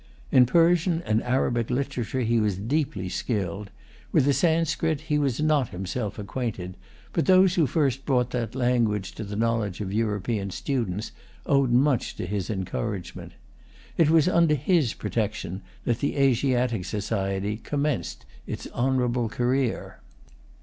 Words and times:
In 0.31 0.47
Persian 0.47 1.03
and 1.03 1.21
Arabic 1.21 1.69
literature 1.69 2.21
he 2.21 2.39
was 2.39 2.57
deeply 2.57 3.07
skilled. 3.07 3.69
With 4.11 4.25
the 4.25 4.33
Sanskrit 4.33 5.01
he 5.01 5.19
was 5.19 5.39
not 5.39 5.69
himself 5.69 6.17
acquainted; 6.17 6.75
but 7.13 7.27
those 7.27 7.53
who 7.53 7.67
first 7.67 8.03
brought 8.03 8.31
that 8.31 8.55
language 8.55 9.11
to 9.11 9.23
the 9.23 9.35
knowledge 9.35 9.79
of 9.79 9.93
European 9.93 10.49
students 10.49 11.11
owed 11.45 11.69
much 11.71 12.15
to 12.15 12.25
his 12.25 12.49
encouragement. 12.49 13.33
It 13.95 14.09
was 14.09 14.27
under 14.27 14.55
his 14.55 14.95
protection 14.95 15.61
that 15.85 15.99
the 15.99 16.17
Asiatic 16.17 16.83
Society 16.85 17.57
commenced 17.57 18.25
its 18.47 18.65
honorable 18.73 19.29
career. 19.29 19.99